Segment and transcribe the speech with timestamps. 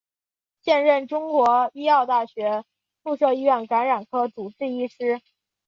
[0.63, 2.63] 现任中国医药大学
[3.03, 5.21] 附设医院感染科主治医师。